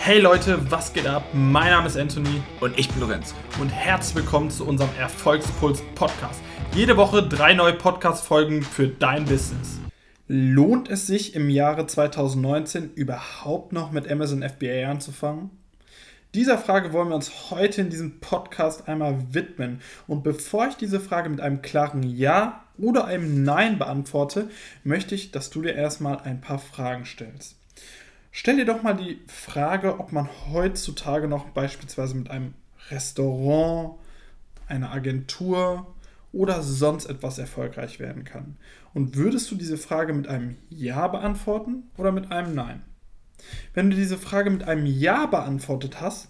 [0.00, 1.24] Hey Leute, was geht ab?
[1.34, 3.34] Mein Name ist Anthony Und ich bin Lorenz.
[3.60, 6.40] und herzlich willkommen zu unserem Erfolgspuls Podcast.
[6.74, 9.78] Jede Woche drei neue Podcast-Folgen für dein Business.
[10.26, 15.50] Lohnt es sich im Jahre 2019 überhaupt noch mit Amazon FBA anzufangen?
[16.34, 19.80] Dieser Frage wollen wir uns heute in diesem Podcast einmal widmen.
[20.06, 24.48] Und bevor ich diese Frage mit einem klaren Ja oder einem Nein beantworte,
[24.84, 27.56] möchte ich, dass du dir erstmal ein paar Fragen stellst.
[28.40, 32.54] Stell dir doch mal die Frage, ob man heutzutage noch beispielsweise mit einem
[32.88, 33.98] Restaurant,
[34.68, 35.92] einer Agentur
[36.30, 38.56] oder sonst etwas erfolgreich werden kann.
[38.94, 42.82] Und würdest du diese Frage mit einem Ja beantworten oder mit einem Nein?
[43.74, 46.28] Wenn du diese Frage mit einem Ja beantwortet hast,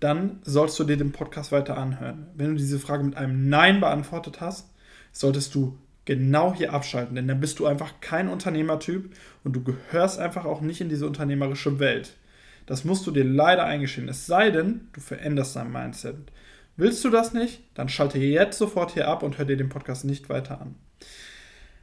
[0.00, 2.26] dann sollst du dir den Podcast weiter anhören.
[2.34, 4.70] Wenn du diese Frage mit einem Nein beantwortet hast,
[5.12, 10.18] solltest du genau hier abschalten, denn dann bist du einfach kein Unternehmertyp und du gehörst
[10.18, 12.14] einfach auch nicht in diese unternehmerische Welt.
[12.66, 14.08] Das musst du dir leider eingestehen.
[14.08, 16.16] Es sei denn, du veränderst dein Mindset.
[16.76, 17.62] Willst du das nicht?
[17.74, 20.74] Dann schalte jetzt sofort hier ab und hör dir den Podcast nicht weiter an.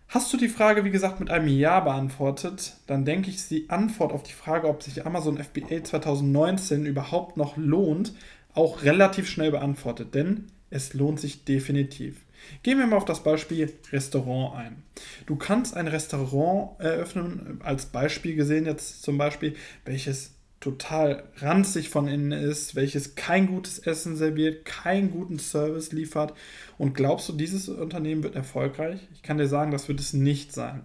[0.09, 3.69] Hast du die Frage, wie gesagt, mit einem Ja beantwortet, dann denke ich, ist die
[3.69, 8.13] Antwort auf die Frage, ob sich Amazon FBA 2019 überhaupt noch lohnt,
[8.53, 12.15] auch relativ schnell beantwortet, denn es lohnt sich definitiv.
[12.63, 14.83] Gehen wir mal auf das Beispiel Restaurant ein.
[15.27, 19.55] Du kannst ein Restaurant eröffnen, als Beispiel gesehen jetzt zum Beispiel,
[19.85, 26.33] welches total ranzig von innen ist, welches kein gutes Essen serviert, keinen guten Service liefert.
[26.77, 28.99] Und glaubst du, dieses Unternehmen wird erfolgreich?
[29.13, 30.83] Ich kann dir sagen, das wird es nicht sein.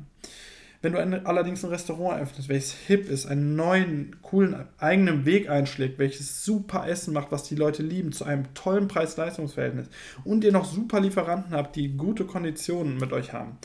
[0.87, 5.51] Wenn du ein, allerdings ein Restaurant eröffnest, welches hip ist, einen neuen, coolen, eigenen Weg
[5.51, 9.89] einschlägt, welches super Essen macht, was die Leute lieben, zu einem tollen Preis-Leistungs-Verhältnis
[10.23, 13.59] und ihr noch super Lieferanten habt, die gute Konditionen mit euch haben,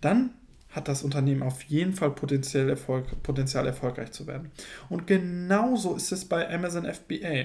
[0.00, 0.30] dann
[0.70, 4.50] hat das Unternehmen auf jeden Fall Potenzial, Erfolg, Potenzial erfolgreich zu werden.
[4.88, 7.44] Und genauso ist es bei Amazon FBA.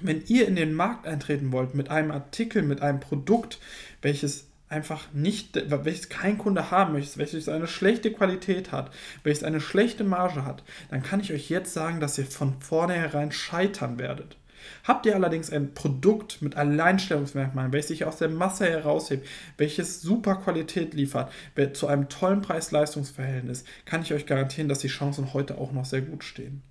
[0.00, 3.60] Wenn ihr in den Markt eintreten wollt mit einem Artikel, mit einem Produkt,
[4.00, 8.90] welches einfach nicht, welches kein Kunde haben möchte, welches eine schlechte Qualität hat,
[9.22, 13.30] welches eine schlechte Marge hat, dann kann ich euch jetzt sagen, dass ihr von vornherein
[13.30, 14.36] scheitern werdet.
[14.84, 19.26] Habt ihr allerdings ein Produkt mit Alleinstellungsmerkmalen, welches sich aus der Masse heraushebt,
[19.56, 21.32] welches super Qualität liefert,
[21.74, 26.02] zu einem tollen Preis-Leistungs-Verhältnis, kann ich euch garantieren, dass die Chancen heute auch noch sehr
[26.02, 26.62] gut stehen.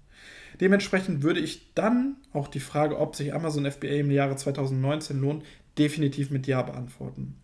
[0.59, 5.43] Dementsprechend würde ich dann auch die Frage, ob sich Amazon FBA im Jahre 2019 lohnt,
[5.77, 7.35] definitiv mit Ja beantworten.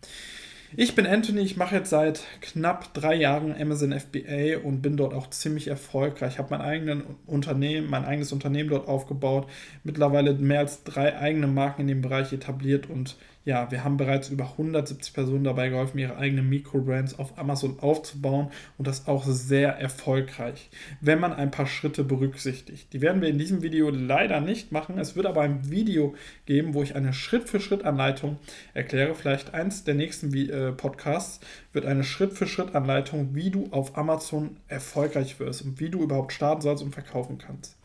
[0.76, 5.14] Ich bin Anthony, ich mache jetzt seit knapp drei Jahren Amazon FBA und bin dort
[5.14, 6.34] auch ziemlich erfolgreich.
[6.34, 9.48] Ich habe mein eigenes Unternehmen, mein eigenes Unternehmen dort aufgebaut,
[9.82, 14.28] mittlerweile mehr als drei eigene Marken in dem Bereich etabliert und ja, wir haben bereits
[14.28, 19.78] über 170 Personen dabei geholfen, ihre eigenen Mikrobrands auf Amazon aufzubauen und das auch sehr
[19.78, 20.68] erfolgreich,
[21.00, 22.92] wenn man ein paar Schritte berücksichtigt.
[22.92, 24.98] Die werden wir in diesem Video leider nicht machen.
[24.98, 28.38] Es wird aber ein Video geben, wo ich eine Schritt-für-Schritt-Anleitung
[28.74, 29.14] erkläre.
[29.14, 31.40] Vielleicht eins der nächsten äh, Podcasts
[31.72, 36.82] wird eine Schritt-für-Schritt-Anleitung, wie du auf Amazon erfolgreich wirst und wie du überhaupt starten sollst
[36.82, 37.76] und verkaufen kannst.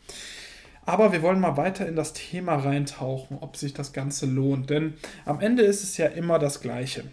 [0.86, 4.70] Aber wir wollen mal weiter in das Thema reintauchen, ob sich das Ganze lohnt.
[4.70, 7.04] Denn am Ende ist es ja immer das Gleiche.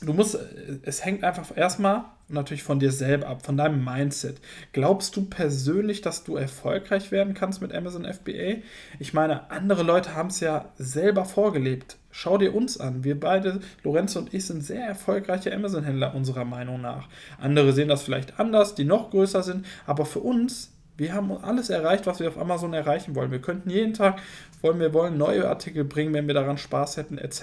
[0.00, 0.38] Du musst,
[0.82, 4.40] es hängt einfach erstmal natürlich von dir selber ab, von deinem Mindset.
[4.72, 8.62] Glaubst du persönlich, dass du erfolgreich werden kannst mit Amazon FBA?
[8.98, 11.96] Ich meine, andere Leute haben es ja selber vorgelebt.
[12.10, 13.02] Schau dir uns an.
[13.02, 17.08] Wir beide, Lorenzo und ich, sind sehr erfolgreiche Amazon-Händler unserer Meinung nach.
[17.40, 21.70] Andere sehen das vielleicht anders, die noch größer sind, aber für uns wir haben alles
[21.70, 23.30] erreicht, was wir auf Amazon erreichen wollen.
[23.30, 24.20] Wir könnten jeden Tag,
[24.60, 27.42] wollen wir wollen neue Artikel bringen, wenn wir daran Spaß hätten, etc.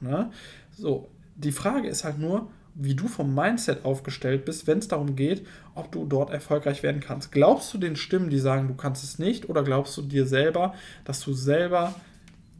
[0.00, 0.30] Ne?
[0.76, 5.16] So, die Frage ist halt nur, wie du vom Mindset aufgestellt bist, wenn es darum
[5.16, 7.32] geht, ob du dort erfolgreich werden kannst.
[7.32, 10.74] Glaubst du den Stimmen, die sagen, du kannst es nicht, oder glaubst du dir selber,
[11.04, 11.94] dass du selber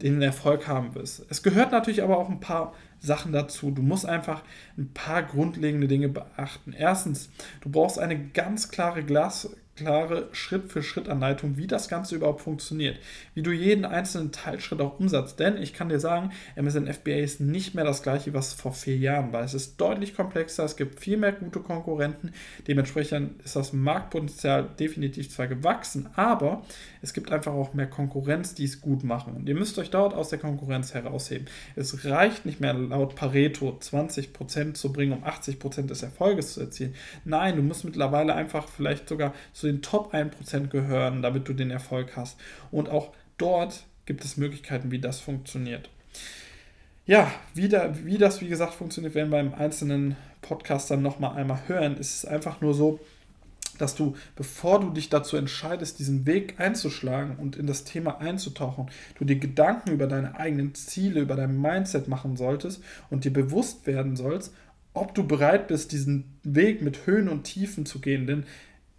[0.01, 1.25] den Erfolg haben wirst?
[1.29, 3.69] Es gehört natürlich aber auch ein paar Sachen dazu.
[3.69, 4.43] Du musst einfach
[4.77, 6.73] ein paar grundlegende Dinge beachten.
[6.73, 7.29] Erstens,
[7.61, 12.97] du brauchst eine ganz klare Glas klare Schritt-für-Schritt-Anleitung, wie das Ganze überhaupt funktioniert,
[13.35, 15.39] wie du jeden einzelnen Teilschritt auch umsetzt.
[15.39, 18.97] Denn ich kann dir sagen, Amazon FBA ist nicht mehr das gleiche, was vor vier
[18.97, 19.43] Jahren war.
[19.43, 22.33] Es ist deutlich komplexer, es gibt viel mehr gute Konkurrenten.
[22.67, 26.63] Dementsprechend ist das Marktpotenzial definitiv zwar gewachsen, aber
[27.01, 29.35] es gibt einfach auch mehr Konkurrenz, die es gut machen.
[29.35, 31.47] Und ihr müsst euch dort aus der Konkurrenz herausheben.
[31.75, 36.95] Es reicht nicht mehr laut Pareto 20% zu bringen, um 80% des Erfolges zu erzielen.
[37.25, 41.71] Nein, du musst mittlerweile einfach vielleicht sogar zu den Top 1% gehören, damit du den
[41.71, 42.39] Erfolg hast.
[42.71, 45.89] Und auch dort gibt es Möglichkeiten, wie das funktioniert.
[47.05, 51.37] Ja, wie, da, wie das, wie gesagt, funktioniert, werden wir beim einzelnen Podcast dann nochmal
[51.37, 51.95] einmal hören.
[51.99, 52.99] Es ist einfach nur so,
[53.77, 58.89] dass du, bevor du dich dazu entscheidest, diesen Weg einzuschlagen und in das Thema einzutauchen,
[59.17, 63.87] du dir Gedanken über deine eigenen Ziele, über dein Mindset machen solltest und dir bewusst
[63.87, 64.53] werden sollst,
[64.93, 68.25] ob du bereit bist, diesen Weg mit Höhen und Tiefen zu gehen.
[68.25, 68.45] Denn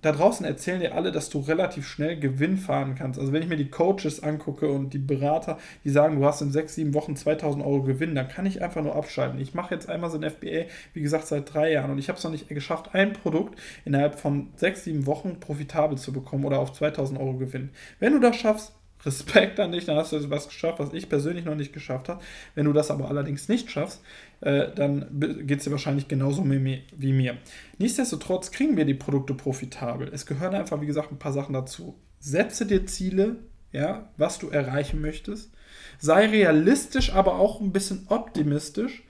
[0.00, 3.18] da draußen erzählen dir alle, dass du relativ schnell Gewinn fahren kannst.
[3.18, 6.52] Also wenn ich mir die Coaches angucke und die Berater, die sagen, du hast in
[6.52, 9.40] sechs, sieben Wochen 2000 Euro Gewinn, dann kann ich einfach nur abschalten.
[9.40, 12.16] Ich mache jetzt einmal so ein FBA, wie gesagt, seit drei Jahren und ich habe
[12.16, 16.60] es noch nicht geschafft, ein Produkt innerhalb von sechs, sieben Wochen profitabel zu bekommen oder
[16.60, 17.70] auf 2000 Euro Gewinn.
[17.98, 18.72] Wenn du das schaffst,
[19.04, 22.22] Respekt an dich, dann hast du was geschafft, was ich persönlich noch nicht geschafft habe.
[22.54, 24.02] Wenn du das aber allerdings nicht schaffst,
[24.40, 25.06] äh, dann
[25.46, 27.36] geht es dir wahrscheinlich genauso wie mir.
[27.78, 30.10] Nichtsdestotrotz kriegen wir die Produkte profitabel.
[30.12, 31.94] Es gehören einfach, wie gesagt, ein paar Sachen dazu.
[32.20, 33.36] Setze dir Ziele,
[33.72, 35.52] ja, was du erreichen möchtest.
[35.98, 39.04] Sei realistisch, aber auch ein bisschen optimistisch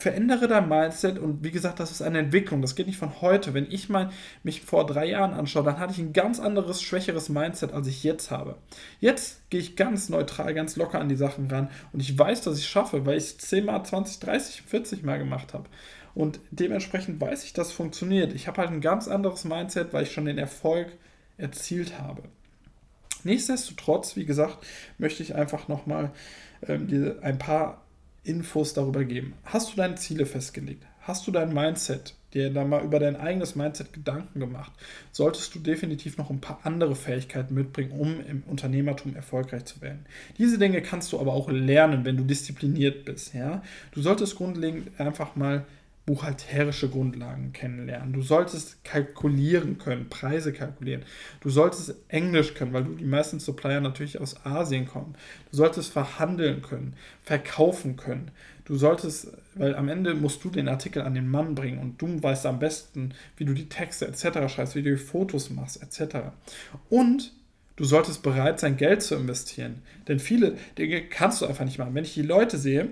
[0.00, 2.62] verändere dein Mindset und wie gesagt, das ist eine Entwicklung.
[2.62, 3.52] Das geht nicht von heute.
[3.52, 4.10] Wenn ich mal
[4.42, 8.02] mich vor drei Jahren anschaue, dann hatte ich ein ganz anderes, schwächeres Mindset, als ich
[8.02, 8.56] jetzt habe.
[8.98, 12.56] Jetzt gehe ich ganz neutral, ganz locker an die Sachen ran und ich weiß, dass
[12.56, 15.68] ich es schaffe, weil ich es 10 mal, 20, 30, 40 Mal gemacht habe.
[16.14, 18.32] Und dementsprechend weiß ich, dass es funktioniert.
[18.32, 20.88] Ich habe halt ein ganz anderes Mindset, weil ich schon den Erfolg
[21.36, 22.22] erzielt habe.
[23.22, 24.66] Nichtsdestotrotz, wie gesagt,
[24.96, 26.10] möchte ich einfach nochmal
[26.66, 27.82] ähm, ein paar
[28.22, 29.34] Infos darüber geben.
[29.44, 30.84] Hast du deine Ziele festgelegt?
[31.00, 34.70] Hast du dein Mindset, dir da mal über dein eigenes Mindset Gedanken gemacht?
[35.12, 40.04] Solltest du definitiv noch ein paar andere Fähigkeiten mitbringen, um im Unternehmertum erfolgreich zu werden.
[40.36, 43.34] Diese Dinge kannst du aber auch lernen, wenn du diszipliniert bist.
[43.34, 43.62] Ja?
[43.92, 45.64] Du solltest grundlegend einfach mal
[46.06, 48.12] buchhalterische Grundlagen kennenlernen.
[48.12, 51.04] Du solltest kalkulieren können, Preise kalkulieren.
[51.40, 55.14] Du solltest Englisch können, weil du die meisten Supplier natürlich aus Asien kommen.
[55.50, 58.30] Du solltest verhandeln können, verkaufen können.
[58.64, 62.22] Du solltest, weil am Ende musst du den Artikel an den Mann bringen und du
[62.22, 64.52] weißt am besten, wie du die Texte etc.
[64.52, 66.16] schreibst, wie du die Fotos machst etc.
[66.88, 67.32] Und
[67.76, 69.82] du solltest bereit sein, Geld zu investieren.
[70.08, 71.94] Denn viele Dinge kannst du einfach nicht machen.
[71.94, 72.88] Wenn ich die Leute sehe,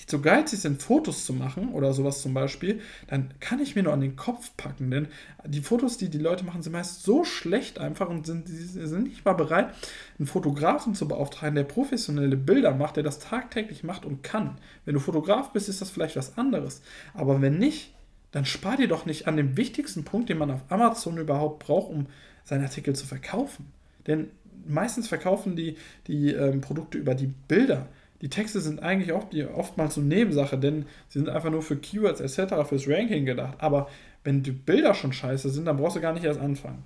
[0.00, 3.82] die zu geizig sind, Fotos zu machen oder sowas zum Beispiel, dann kann ich mir
[3.82, 4.90] nur an den Kopf packen.
[4.90, 5.08] Denn
[5.46, 9.24] die Fotos, die die Leute machen, sind meist so schlecht einfach und sind, sind nicht
[9.24, 9.74] mal bereit,
[10.18, 14.58] einen Fotografen zu beauftragen, der professionelle Bilder macht, der das tagtäglich macht und kann.
[14.84, 16.82] Wenn du Fotograf bist, ist das vielleicht was anderes.
[17.14, 17.94] Aber wenn nicht,
[18.32, 21.90] dann spar dir doch nicht an dem wichtigsten Punkt, den man auf Amazon überhaupt braucht,
[21.90, 22.06] um
[22.44, 23.72] seinen Artikel zu verkaufen.
[24.06, 24.30] Denn
[24.66, 25.76] meistens verkaufen die,
[26.06, 27.88] die ähm, Produkte über die Bilder
[28.20, 32.20] die Texte sind eigentlich oft, oftmals so Nebensache, denn sie sind einfach nur für Keywords
[32.20, 33.54] etc., fürs Ranking gedacht.
[33.58, 33.88] Aber
[34.24, 36.84] wenn die Bilder schon scheiße sind, dann brauchst du gar nicht erst anfangen.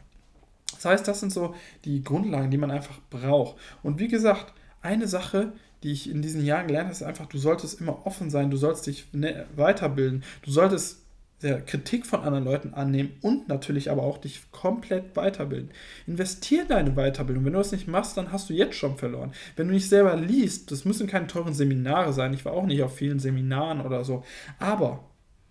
[0.72, 1.54] Das heißt, das sind so
[1.84, 3.56] die Grundlagen, die man einfach braucht.
[3.82, 4.52] Und wie gesagt,
[4.82, 5.52] eine Sache,
[5.82, 8.56] die ich in diesen Jahren gelernt habe, ist einfach, du solltest immer offen sein, du
[8.56, 11.03] sollst dich ne, weiterbilden, du solltest
[11.42, 15.70] der Kritik von anderen Leuten annehmen und natürlich aber auch dich komplett weiterbilden.
[16.06, 17.44] Investier deine Weiterbildung.
[17.44, 19.32] Wenn du das nicht machst, dann hast du jetzt schon verloren.
[19.56, 22.32] Wenn du nicht selber liest, das müssen keine teuren Seminare sein.
[22.32, 24.24] Ich war auch nicht auf vielen Seminaren oder so.
[24.58, 25.04] Aber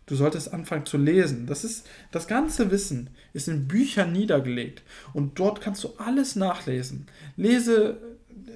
[0.06, 1.46] du solltest anfangen zu lesen.
[1.46, 4.84] Das ist das ganze Wissen ist in Büchern niedergelegt
[5.14, 7.08] und dort kannst du alles nachlesen.
[7.36, 7.98] Lese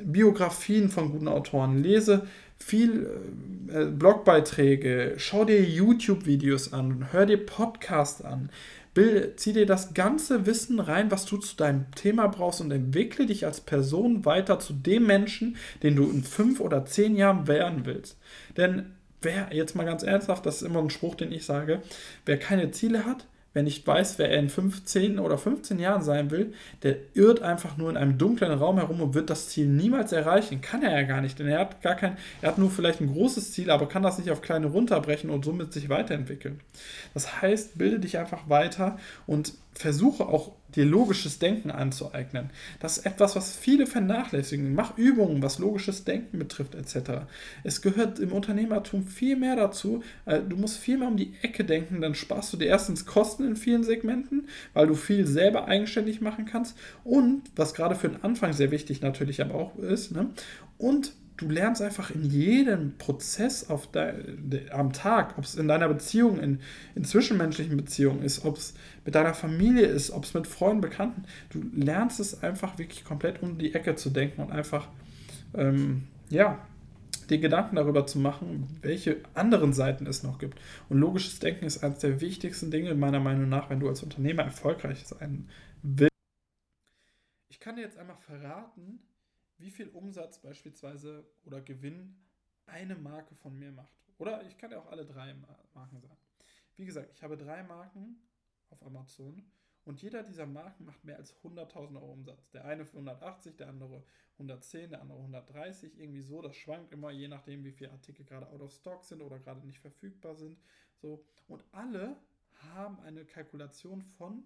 [0.03, 2.27] Biografien von guten Autoren, lese
[2.59, 3.09] viel
[3.67, 8.49] äh, Blogbeiträge, schau dir YouTube-Videos an, hör dir Podcasts an,
[8.97, 13.27] Bild, zieh dir das ganze Wissen rein, was du zu deinem Thema brauchst und entwickle
[13.27, 17.85] dich als Person weiter zu dem Menschen, den du in fünf oder zehn Jahren werden
[17.85, 18.17] willst.
[18.57, 21.83] Denn wer, jetzt mal ganz ernsthaft, das ist immer ein Spruch, den ich sage,
[22.25, 26.29] wer keine Ziele hat, wer nicht weiß, wer er in 15 oder 15 Jahren sein
[26.29, 30.11] will, der irrt einfach nur in einem dunklen Raum herum und wird das Ziel niemals
[30.11, 30.61] erreichen.
[30.61, 33.11] Kann er ja gar nicht, denn er hat gar kein, er hat nur vielleicht ein
[33.11, 36.59] großes Ziel, aber kann das nicht auf kleine runterbrechen und somit sich weiterentwickeln.
[37.15, 42.49] Das heißt, bilde dich einfach weiter und versuche auch dir logisches Denken anzueignen.
[42.79, 44.75] Das ist etwas, was viele vernachlässigen.
[44.75, 47.25] Mach Übungen, was logisches Denken betrifft, etc.
[47.63, 50.03] Es gehört im Unternehmertum viel mehr dazu.
[50.25, 53.45] Äh, du musst viel mehr um die Ecke denken, dann sparst du dir erstens Kosten
[53.45, 56.77] in vielen Segmenten, weil du viel selber eigenständig machen kannst.
[57.03, 60.29] Und, was gerade für den Anfang sehr wichtig natürlich aber auch ist, ne?
[60.77, 65.87] und du lernst einfach in jedem Prozess auf de, am Tag, ob es in deiner
[65.87, 66.59] Beziehung, in,
[66.95, 68.73] in zwischenmenschlichen Beziehungen ist, ob es
[69.05, 73.41] mit deiner Familie ist, ob es mit Freunden, Bekannten, du lernst es einfach wirklich komplett
[73.43, 74.89] um die Ecke zu denken und einfach,
[75.53, 76.59] ähm, ja,
[77.29, 80.59] dir Gedanken darüber zu machen, welche anderen Seiten es noch gibt.
[80.89, 84.43] Und logisches Denken ist eines der wichtigsten Dinge meiner Meinung nach, wenn du als Unternehmer
[84.43, 85.49] erfolgreich sein
[85.81, 86.11] willst.
[87.49, 88.99] Ich kann dir jetzt einmal verraten,
[89.57, 92.15] wie viel Umsatz beispielsweise oder Gewinn
[92.65, 93.93] eine Marke von mir macht.
[94.17, 96.17] Oder ich kann ja auch alle drei Marken sagen.
[96.75, 98.21] Wie gesagt, ich habe drei Marken
[98.69, 99.43] auf Amazon
[99.85, 102.49] Und jeder dieser Marken macht mehr als 100.000 Euro Umsatz.
[102.51, 106.41] Der eine für 180, der andere 110, der andere 130, irgendwie so.
[106.41, 109.65] Das schwankt immer, je nachdem, wie viele Artikel gerade out of stock sind oder gerade
[109.65, 110.59] nicht verfügbar sind.
[111.01, 111.23] So.
[111.47, 112.17] Und alle
[112.73, 114.43] haben eine Kalkulation von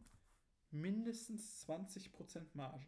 [0.70, 2.86] mindestens 20% Marge.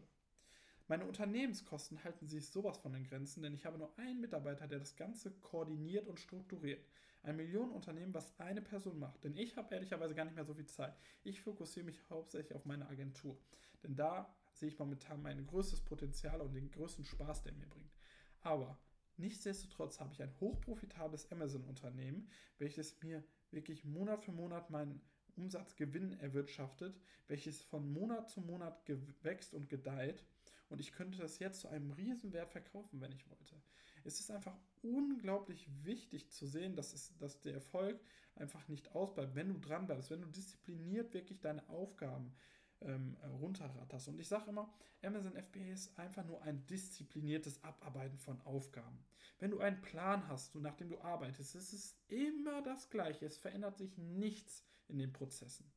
[0.86, 4.80] Meine Unternehmenskosten halten sich sowas von den Grenzen, denn ich habe nur einen Mitarbeiter, der
[4.80, 6.84] das Ganze koordiniert und strukturiert.
[7.22, 9.24] Ein Millionenunternehmen, was eine Person macht.
[9.24, 10.94] Denn ich habe ehrlicherweise gar nicht mehr so viel Zeit.
[11.22, 13.38] Ich fokussiere mich hauptsächlich auf meine Agentur.
[13.82, 17.96] Denn da sehe ich momentan mein größtes Potenzial und den größten Spaß, der mir bringt.
[18.42, 18.78] Aber
[19.16, 25.00] nichtsdestotrotz habe ich ein hochprofitables Amazon-Unternehmen, welches mir wirklich Monat für Monat meinen
[25.36, 28.82] Umsatzgewinn erwirtschaftet, welches von Monat zu Monat
[29.22, 30.24] wächst und gedeiht.
[30.68, 33.60] Und ich könnte das jetzt zu einem Riesenwert verkaufen, wenn ich wollte.
[34.04, 37.98] Es ist einfach unglaublich wichtig zu sehen, dass, es, dass der Erfolg
[38.36, 42.34] einfach nicht ausbleibt, wenn du dran bleibst, wenn du diszipliniert wirklich deine Aufgaben
[42.82, 44.08] ähm, runterratterst.
[44.08, 48.98] Und ich sage immer, Amazon FBA ist einfach nur ein diszipliniertes Abarbeiten von Aufgaben.
[49.38, 53.26] Wenn du einen Plan hast und nachdem du arbeitest, ist es immer das Gleiche.
[53.26, 55.70] Es verändert sich nichts in den Prozessen.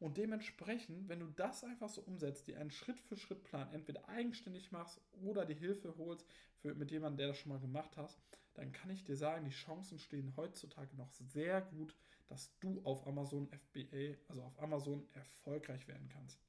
[0.00, 5.44] Und dementsprechend, wenn du das einfach so umsetzt, dir einen Schritt-für-Schritt-Plan entweder eigenständig machst oder
[5.44, 6.26] die Hilfe holst
[6.56, 8.16] für, mit jemandem, der das schon mal gemacht hat,
[8.54, 11.94] dann kann ich dir sagen, die Chancen stehen heutzutage noch sehr gut,
[12.28, 16.40] dass du auf Amazon FBA, also auf Amazon erfolgreich werden kannst.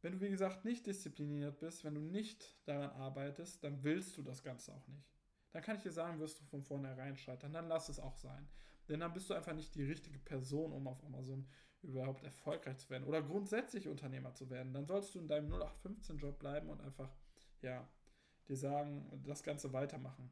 [0.00, 4.22] Wenn du, wie gesagt, nicht diszipliniert bist, wenn du nicht daran arbeitest, dann willst du
[4.22, 5.18] das Ganze auch nicht
[5.52, 7.52] dann kann ich dir sagen, wirst du von vornherein scheitern.
[7.52, 8.48] Dann lass es auch sein.
[8.88, 11.46] Denn dann bist du einfach nicht die richtige Person, um auf Amazon
[11.82, 14.72] überhaupt erfolgreich zu werden oder grundsätzlich Unternehmer zu werden.
[14.72, 17.10] Dann sollst du in deinem 0815-Job bleiben und einfach,
[17.62, 17.88] ja,
[18.48, 20.30] dir sagen, das Ganze weitermachen.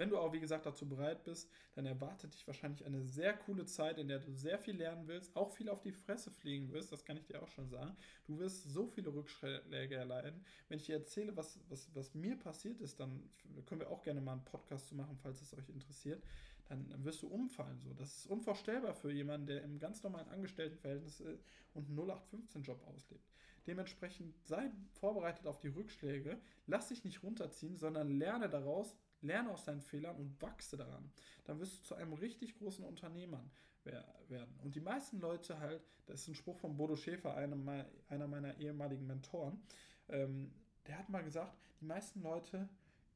[0.00, 3.66] Wenn du auch, wie gesagt, dazu bereit bist, dann erwartet dich wahrscheinlich eine sehr coole
[3.66, 6.90] Zeit, in der du sehr viel lernen willst, auch viel auf die Fresse fliegen wirst,
[6.90, 7.94] das kann ich dir auch schon sagen.
[8.24, 10.42] Du wirst so viele Rückschläge erleiden.
[10.68, 13.28] Wenn ich dir erzähle, was, was, was mir passiert ist, dann
[13.66, 16.22] können wir auch gerne mal einen Podcast zu machen, falls es euch interessiert.
[16.70, 17.80] Dann wirst du umfallen.
[17.80, 17.92] So.
[17.94, 23.28] Das ist unvorstellbar für jemanden, der im ganz normalen Angestelltenverhältnis ist und einen 0815-Job auslebt.
[23.66, 29.64] Dementsprechend sei vorbereitet auf die Rückschläge, lass dich nicht runterziehen, sondern lerne daraus, Lerne aus
[29.64, 31.12] deinen Fehlern und wachse daran.
[31.44, 33.50] Dann wirst du zu einem richtig großen Unternehmer
[33.84, 34.54] werden.
[34.62, 38.56] Und die meisten Leute halt, das ist ein Spruch von Bodo Schäfer, einer, einer meiner
[38.58, 39.60] ehemaligen Mentoren,
[40.08, 40.52] ähm,
[40.86, 42.68] der hat mal gesagt, die meisten Leute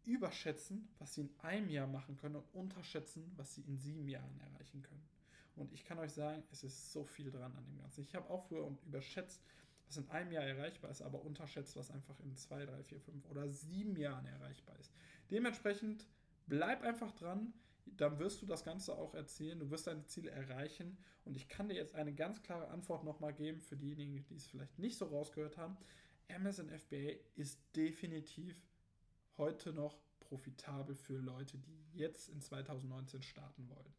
[0.04, 4.40] überschätzen, was sie in einem Jahr machen können und unterschätzen, was sie in sieben Jahren
[4.40, 5.02] erreichen können.
[5.56, 8.02] Und ich kann euch sagen, es ist so viel dran an dem Ganzen.
[8.02, 9.40] Ich habe auch früher überschätzt,
[9.86, 13.24] was in einem Jahr erreichbar ist, aber unterschätzt, was einfach in zwei, drei, vier, fünf
[13.30, 14.92] oder sieben Jahren erreichbar ist.
[15.30, 16.06] Dementsprechend
[16.46, 17.52] bleib einfach dran,
[17.86, 21.68] dann wirst du das Ganze auch erzählen, du wirst deine Ziele erreichen und ich kann
[21.68, 25.06] dir jetzt eine ganz klare Antwort nochmal geben für diejenigen, die es vielleicht nicht so
[25.06, 25.76] rausgehört haben.
[26.28, 28.56] Amazon FBA ist definitiv
[29.36, 33.94] heute noch profitabel für Leute, die jetzt in 2019 starten wollen.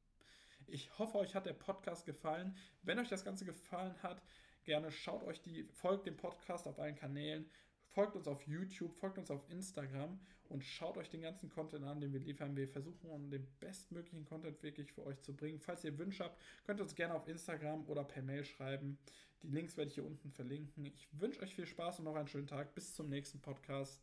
[0.68, 2.56] Ich hoffe, euch hat der Podcast gefallen.
[2.82, 4.22] Wenn euch das Ganze gefallen hat,
[4.64, 7.50] gerne schaut euch die, folgt dem Podcast auf allen Kanälen,
[7.86, 12.02] folgt uns auf YouTube, folgt uns auf Instagram und schaut euch den ganzen Content an,
[12.02, 12.56] den wir liefern.
[12.56, 15.60] Wir versuchen, den bestmöglichen Content wirklich für euch zu bringen.
[15.60, 18.98] Falls ihr Wünsche habt, könnt ihr uns gerne auf Instagram oder per Mail schreiben.
[19.44, 20.86] Die Links werde ich hier unten verlinken.
[20.86, 22.74] Ich wünsche euch viel Spaß und noch einen schönen Tag.
[22.74, 24.02] Bis zum nächsten Podcast.